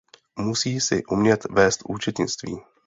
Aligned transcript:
Musí 0.39 0.79
si 0.79 1.05
umět 1.05 1.43
vést 1.49 1.79
účetnictví. 1.89 2.57